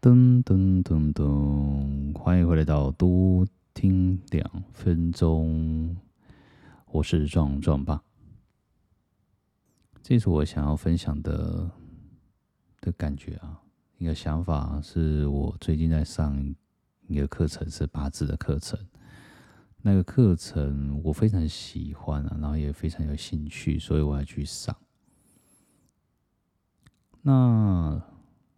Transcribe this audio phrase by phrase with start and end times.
[0.00, 5.94] 噔噔噔噔，欢迎回来到多听两分钟，
[6.86, 8.02] 我是壮壮爸。
[10.02, 11.70] 这是我想要分享的
[12.80, 13.60] 的感觉啊，
[13.98, 16.54] 一个想法是我最近在上
[17.06, 18.80] 一个课程，是八字的课程。
[19.82, 24.74] 那个课程我非常喜欢啊，然后也非常有兴趣，所以我要去上。
[27.20, 28.02] 那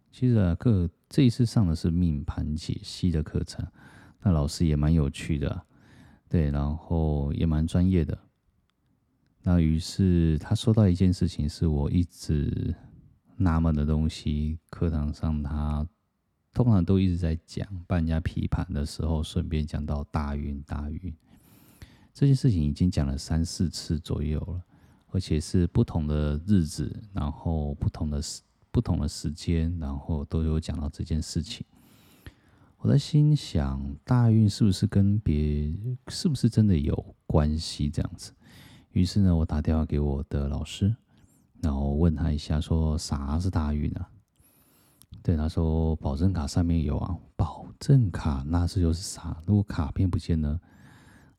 [0.09, 3.63] 其实啊，课这一次上的是命盘解析的课程，
[4.23, 5.63] 那老师也蛮有趣的，
[6.27, 8.17] 对，然后也蛮专业的。
[9.43, 12.73] 那于是他说到一件事情，是我一直
[13.35, 14.57] 纳闷的东西。
[14.71, 15.87] 课堂上他
[16.51, 21.15] 通常都一直在讲，帮人家批盘的时候，顺便讲到大运大运
[22.11, 24.63] 这件事情，已经讲了三四次左右了，
[25.11, 28.41] 而且是不同的日子，然后不同的时
[28.73, 31.63] 不同的时间，然后都有讲到这件事情。
[32.79, 35.71] 我在心想，大运是不是跟别
[36.07, 38.33] 是不是真的有关系这样子？
[38.91, 40.93] 于是呢，我打电话给我的老师，
[41.61, 44.09] 然后问他一下，说啥是大运啊？
[45.21, 47.15] 对，他说保证卡上面有啊。
[47.35, 49.41] 保证卡那是又是啥？
[49.45, 50.59] 如果卡片不见呢？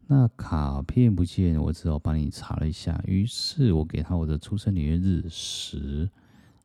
[0.06, 3.02] 那卡片不见，我只好帮你查了一下。
[3.06, 6.10] 于是我给他我的出生年月日时，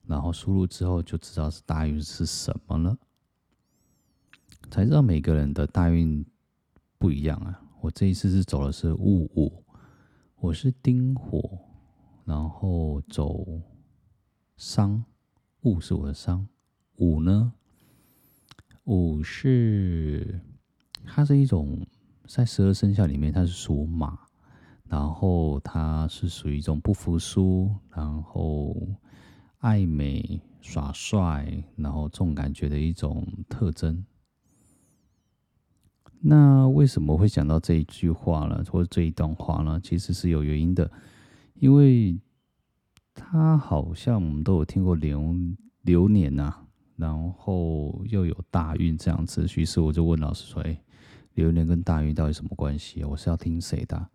[0.09, 2.97] 然后输入之后就知道是大运是什么了。
[4.71, 6.25] 才知道每个人的大运
[6.97, 7.61] 不一样啊。
[7.79, 9.63] 我这一次是走的是戊午。
[10.37, 11.59] 我是丁火，
[12.25, 13.45] 然后走
[14.57, 15.03] 商，
[15.61, 16.47] 戊是我的商，
[16.95, 17.53] 午呢，
[18.85, 20.39] 午是
[21.05, 21.85] 它是一种
[22.25, 24.17] 在十二生肖里面，它是属马，
[24.85, 28.68] 然后它是属于一种不服输，然后
[29.59, 34.05] 爱美耍帅，然后重感觉的一种特征。
[36.21, 38.63] 那为什么会讲到这一句话呢？
[38.69, 39.79] 或者这一段话呢？
[39.81, 40.91] 其实是有原因的，
[41.55, 42.19] 因为
[43.13, 45.33] 他好像我们都有听过流
[45.83, 46.67] 流年呐、啊，
[46.97, 50.81] 然后又有大运这样子，于是我就问老师说：“哎，
[51.35, 53.03] 流年跟大运到底什么关系？
[53.03, 54.09] 我是要听谁的？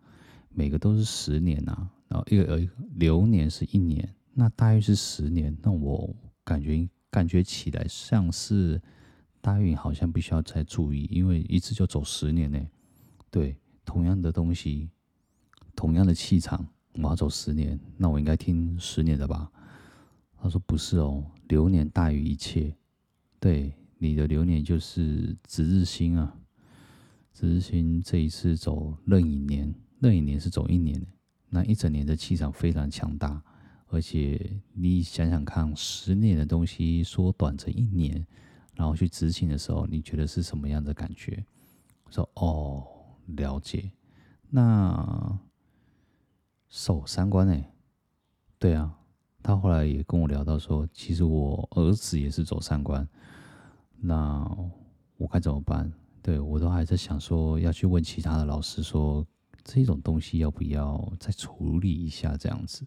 [0.49, 8.79] 每个都是十年呐、啊，然后一个呃流年是一年，那大约是十年，那我感觉感觉起来像是。”
[9.45, 12.59] 大运好像必须要再注意，因为一次就走十年呢。
[13.29, 14.89] 对，同样的东西，
[15.75, 19.51] 同样的气场，我要走十年，那我应该听十年的吧？
[20.41, 22.75] 他说不是哦，流年大于一切。
[23.39, 26.35] 对，你的流年就是值日星啊，
[27.31, 30.99] 值日星这一次走壬寅年，壬寅年是走一年，
[31.49, 33.43] 那一整年的气场非常强大，
[33.95, 38.27] 而且你想想看，十年的东西缩短成一年。
[38.75, 41.45] 然后去执行的时候，你觉得是什么样的感觉？
[42.09, 42.85] 说哦，
[43.27, 43.89] 了解。
[44.49, 45.39] 那
[46.67, 47.71] 守三观哎，
[48.59, 48.93] 对啊，
[49.41, 53.07] 他后来也跟我聊到说，其实我儿子也是走三观。
[53.97, 54.45] 那
[55.15, 55.89] 我该怎么办？
[56.21, 59.25] 对，我都还在想说要去问其他的老师说，
[59.63, 62.85] 这种东西要不要再处理一下这样子。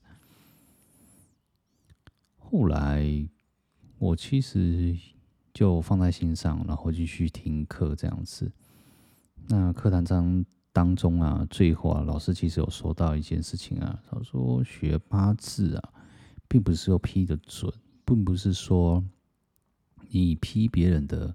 [2.50, 3.28] 后来
[3.98, 4.96] 我其实。
[5.54, 8.52] 就放在心上，然后继续听课这样子。
[9.48, 15.92] 那课堂上当中啊，最后啊，老师其实有说到一件事情啊，他说学八字啊，
[16.46, 17.72] 并不是说批的准，
[18.04, 19.02] 并不是说
[20.10, 21.34] 你批别人的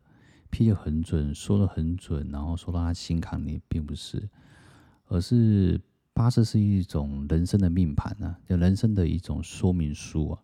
[0.50, 4.30] 批的很准，说的很准，然后说到他心坎里，并不是，
[5.08, 5.82] 而是
[6.14, 10.42] 八字是一种人生的命盘啊，就人生的一种说明书啊。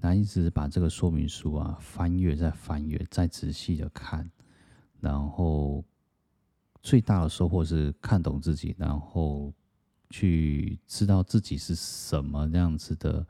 [0.00, 4.30] 那一直把这个说明书啊翻阅，再翻阅，再仔细的看，
[5.00, 5.84] 然后
[6.80, 9.52] 最大的收获是看懂自己，然后
[10.08, 13.26] 去知道自己是什么样子的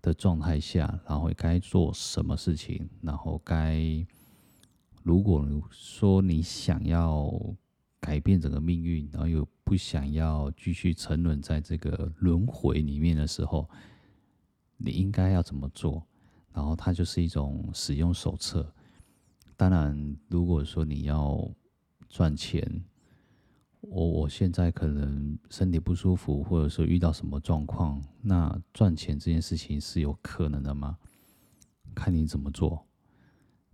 [0.00, 3.78] 的状态下，然后该做什么事情，然后该
[5.02, 7.30] 如果说你想要
[8.00, 13.68] 改变整个命运，然后又不想要继续沉沦在这个轮回里面的时候。
[14.82, 16.06] 你应该要怎么做？
[16.52, 18.74] 然后它就是一种使用手册。
[19.56, 21.48] 当然，如果说你要
[22.08, 22.84] 赚钱，
[23.82, 30.98] 我我现在可能身体不舒服，或者说遇到什么状况，那赚钱这件事情是有可能的吗？
[31.94, 32.84] 看你怎么做。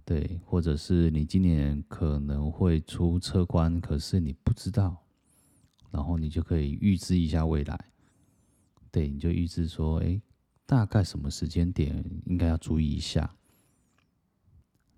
[0.05, 5.03] 对，或者是你今年可能会出车关，可是你不知道，
[5.91, 7.79] 然后你就可以预知一下未来。
[8.91, 10.20] 对，你就预知说，哎。
[10.66, 13.36] 大概什么时间点应该要注意一下？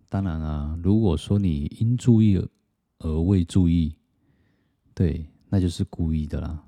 [0.08, 2.42] 当然啊，如果说你应注意
[2.98, 3.94] 而未注意，
[4.94, 6.64] 对，那就是故意的啦。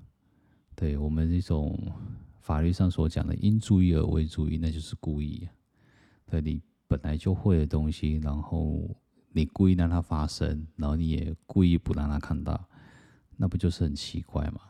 [0.76, 1.76] 对我们这种
[2.40, 5.48] 法律上所讲的应注意而未注意，那就是故意。
[6.26, 8.94] 对，你本来就会的东西，然后
[9.32, 12.68] 你故意让它发生，然后你也故意不让它看到，
[13.36, 14.60] 那不就是很奇怪吗？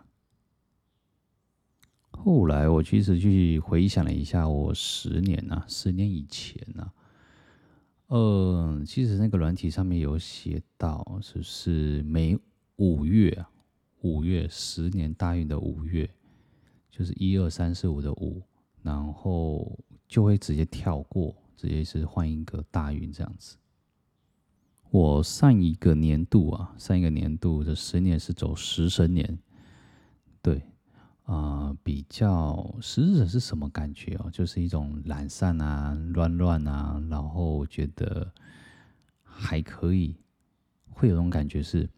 [2.12, 6.92] 后来我其实去回想了一下，我十年呐、啊，十年以前呐、啊，
[8.08, 12.38] 呃，其实那个软体上面有写到，就是每
[12.76, 13.50] 五月啊，
[14.02, 16.10] 五月十年大运的五月，
[16.90, 18.42] 就是一二三四五的五，
[18.82, 23.56] 然后就会直接跳过，直接是换一个大运这样子。
[24.90, 29.38] 我上一个年度啊，上一个年度的十年是走食神年，
[30.42, 30.60] 对。
[31.30, 34.28] 啊、比较食神是什么感觉哦？
[34.32, 38.32] 就是一种懒散啊、乱乱啊，然后觉得
[39.22, 40.16] 还可以，
[40.88, 41.88] 会有种感觉是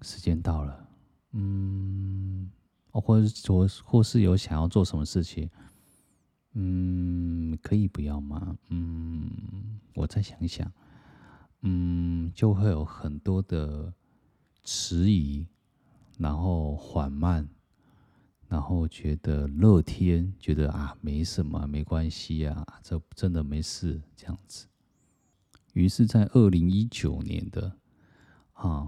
[0.00, 0.88] 时间到了，
[1.32, 2.50] 嗯，
[2.90, 5.50] 或者或或是有想要做什么事情，
[6.54, 8.56] 嗯，可以不要吗？
[8.70, 10.72] 嗯，我再想想，
[11.60, 13.92] 嗯，就会有很多的
[14.64, 15.46] 迟疑，
[16.16, 17.46] 然后缓慢。
[18.52, 24.66] 然后觉得乐天，觉得啊没什么，没关系啊，这真的没事这样子。
[25.72, 27.72] 于是，在二零一九年的
[28.52, 28.86] 啊，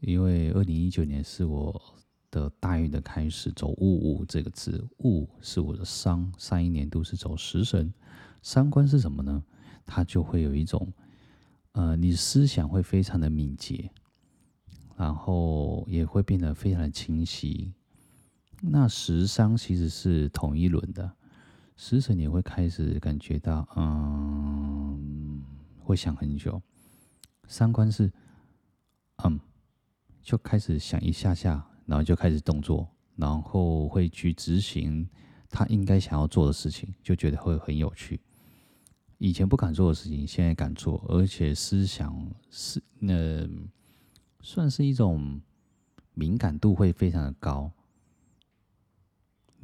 [0.00, 1.80] 因为二零一九年是我
[2.28, 7.94] 的大运的开始，走戊午这个字，戊是我的商，上一年度是走食神，
[8.42, 9.44] 伤官是什么呢？
[9.86, 10.92] 它就会有一种，
[11.70, 13.92] 呃，你思想会非常的敏捷，
[14.96, 17.72] 然后也会变得非常的清晰。
[18.66, 21.12] 那食伤其实是同一轮的，
[21.76, 25.44] 食神你会开始感觉到，嗯，
[25.78, 26.60] 会想很久。
[27.46, 28.10] 三观是，
[29.22, 29.38] 嗯，
[30.22, 35.06] 就开始想一下下，然后就开始动作，然后会去执行
[35.50, 38.18] 他应该想要做的事情，就觉得会很有趣。
[39.18, 43.46] 以前不敢做的事情，现在敢做，而且思想是那
[44.40, 45.40] 算是一种
[46.14, 47.70] 敏感度会非常的高。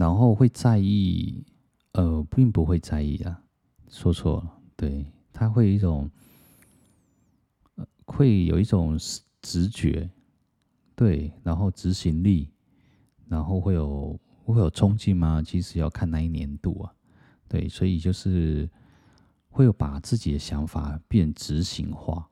[0.01, 1.45] 然后会在意，
[1.93, 3.43] 呃，并不会在意啊，
[3.91, 6.11] 说错了，对，他会有一种，
[7.75, 8.99] 呃，会有一种
[9.43, 10.09] 直觉，
[10.97, 12.49] 对，然后执行力，
[13.29, 15.43] 然后会有会有冲劲吗？
[15.45, 16.95] 其实要看那一年度啊，
[17.47, 18.67] 对，所以就是
[19.51, 22.27] 会有把自己的想法变执行化，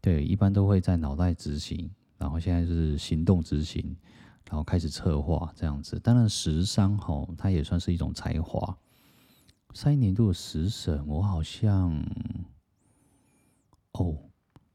[0.00, 3.96] 对，一般都会在脑袋执行，然后现在是行动执行。
[4.48, 8.78] 然后开始策划这样子，当然食伤吼，它也算是一种才华。
[9.74, 11.92] 上一年度的食神，我好像
[13.92, 14.16] 哦，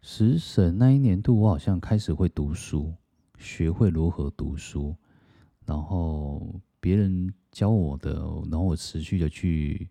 [0.01, 2.93] 食神那一年度我好像开始会读书，
[3.39, 4.95] 学会如何读书，
[5.65, 8.13] 然后别人教我的，
[8.49, 9.89] 然后我持续的去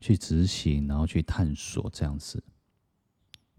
[0.00, 2.42] 去执行，然后去探索这样子。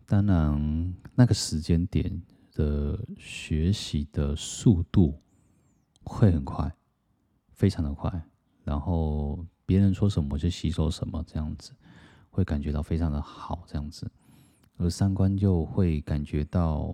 [0.07, 2.21] 当然，那个时间点
[2.53, 5.21] 的学习的速度。
[6.03, 6.73] 会很快，
[7.53, 8.11] 非常的快，
[8.63, 11.73] 然后别人说什么就吸收什么，这样子
[12.29, 14.11] 会感觉到非常的好，这样子，
[14.77, 16.93] 而三观就会感觉到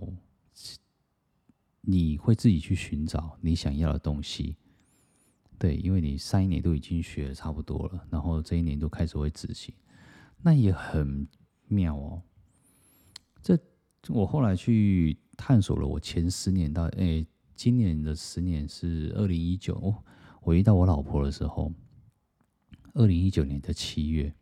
[1.80, 4.56] 你会自己去寻找你想要的东西，
[5.58, 9.74] 对，因为你上一年都已经学的差不多了，然后这一年都开始会执行，
[10.42, 11.26] 那也很
[11.66, 12.22] 妙哦。
[13.42, 13.58] 这
[14.08, 17.26] 我后来去探索了，我前十年到诶。
[17.58, 19.92] 今年的十年是二零一九，
[20.42, 21.72] 我遇到我老婆的时候，
[22.94, 24.32] 二零一九年的七月，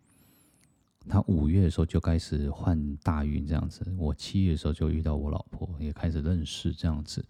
[1.08, 7.24] 她五月的时候就开始换大运这样子，我七月的时候就遇到我老婆，也开始认识这样子。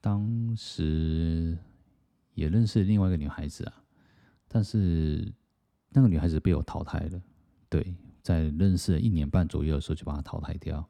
[0.00, 1.58] 当时
[2.32, 3.84] 也认识另外一个女孩子啊，
[4.48, 5.30] 但是
[5.90, 7.22] 那个女孩子被我淘汰了。
[7.68, 10.88] 对，在认识了一年半左右的时候就把她淘汰掉，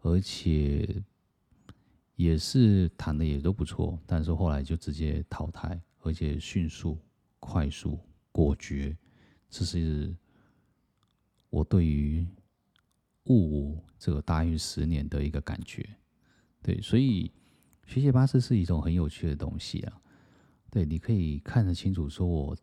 [0.00, 1.04] 而且。
[2.18, 6.98] 也是谈的也都不错，但是后来就直接淘汰，而且迅速、
[7.38, 7.96] 快速、
[8.32, 8.98] 果决，
[9.48, 10.12] 这是
[11.48, 12.26] 我对于
[13.22, 15.88] 戊午这个大运十年的一个感觉。
[16.60, 17.30] 对，所以
[17.86, 20.02] 学习八字是一种很有趣的东西啊。
[20.72, 22.56] 对，你可以看得清楚，说我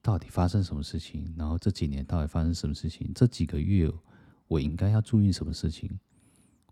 [0.00, 3.90] 到底发生什么事情，然后这几年到底发生什么事情，这几个月
[4.46, 5.98] 我应该要注意什么事情。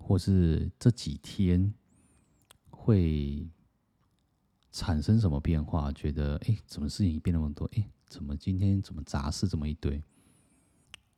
[0.03, 1.73] 或是这几天
[2.71, 3.49] 会
[4.73, 5.93] 产生什么变化？
[5.93, 7.71] 觉得哎，怎么事情变那么多？
[7.77, 10.03] 哎，怎么今天怎么杂事这么一堆？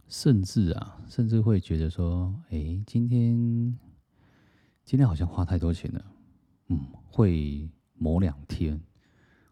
[0.06, 3.78] 甚至啊，甚至会觉得说，哎，今天
[4.84, 6.04] 今天好像花太多钱了，
[6.68, 8.78] 嗯，会某两天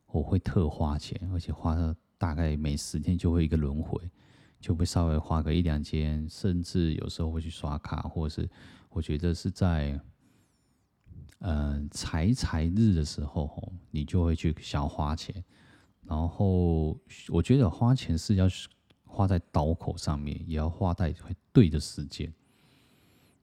[0.09, 3.99] 我会特花钱，而且花了大概每十天就会一个轮回，
[4.61, 8.49] 就会稍微花个一两千，甚至有时候会去刷卡，或者是
[8.93, 10.01] 我觉得是在。
[11.45, 15.43] 嗯，财财日的时候，你就会去想要花钱，
[16.05, 16.97] 然后
[17.31, 18.47] 我觉得花钱是要
[19.05, 21.13] 花在刀口上面，也要花在
[21.53, 22.33] 对的时间。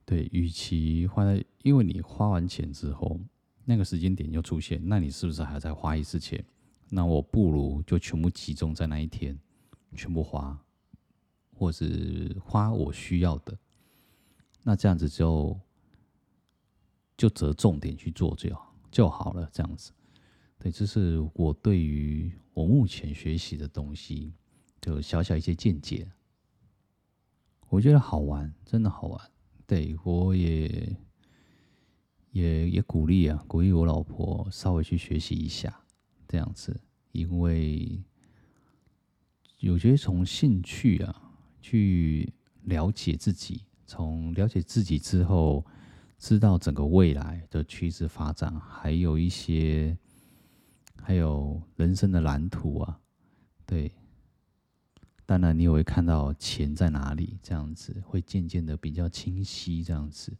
[0.05, 3.19] 对，与其花在，因为你花完钱之后，
[3.65, 6.41] 那个时间点又出现，那你是不是还要再花一次钱？
[6.87, 9.37] 那我不如就全部集中在那一天，
[9.93, 10.57] 全部花，
[11.53, 13.57] 或是花我需要的，
[14.63, 15.59] 那这样子就。
[17.19, 19.91] 就择重点去做就好就好了，这样子。
[20.57, 24.33] 对，这是我对于我目前学习的东西，
[24.79, 26.09] 就小小一些见解。
[27.67, 29.31] 我觉得好玩，真的好玩。
[29.67, 30.97] 对，我也
[32.31, 35.83] 也也鼓励啊，鼓励我老婆稍微去学习一下，
[36.25, 36.79] 这样子。
[37.11, 38.01] 因为
[39.63, 42.31] 我觉得从兴趣啊，去
[42.63, 45.65] 了解自己，从了解自己之后。
[46.21, 49.97] 知道整个未来的趋势发展，还有一些，
[51.01, 52.99] 还有人生的蓝图啊，
[53.65, 53.89] 对。
[55.25, 60.35] 当然，你也会看到钱在哪里，这样子会渐渐的比较清晰，这样子。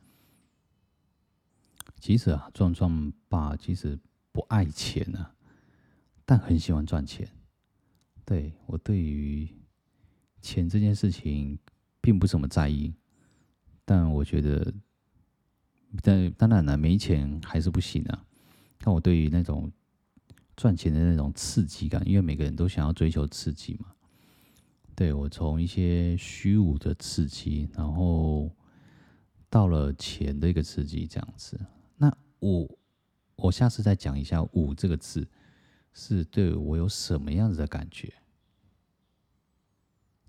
[1.98, 3.98] 其实啊，壮壮爸其实
[4.34, 5.34] 不爱钱啊，
[6.26, 7.26] 但很喜欢赚钱。
[8.26, 9.48] 对，我对于
[10.42, 11.58] 钱这件事情
[12.02, 12.94] 并不怎么在意，
[13.90, 14.72] 但我觉得。
[16.04, 18.24] 但当然了，没钱还是不行啊。
[18.78, 19.72] 但我对于那种
[20.56, 23.88] 赚钱的那种刺激感，因为每个人都想要追求刺激嘛。
[24.96, 28.52] 对，我从一些虚无的刺激，然后
[29.50, 31.60] 到了钱的一个刺激，这样子。
[31.98, 32.70] 那我
[33.36, 35.28] 我下次再讲一下“五”这个字
[35.92, 38.14] 是对我有什么样子的感觉。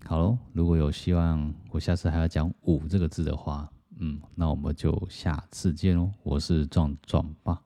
[0.05, 3.69] 好喽，如果有希望我下次还要讲“五”这个字的话。
[4.03, 6.09] 嗯，那我们就下次见喽。
[6.23, 7.61] 我是壮壮爸。